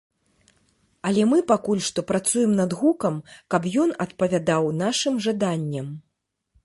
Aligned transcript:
Але 1.09 1.25
мы 1.33 1.37
пакуль 1.51 1.83
што 1.89 1.99
працуем 2.11 2.51
над 2.61 2.71
гукам, 2.79 3.19
каб 3.55 3.69
ён 3.85 3.89
адпавядаў 4.05 4.63
нашым 4.83 5.15
жаданням. 5.27 5.87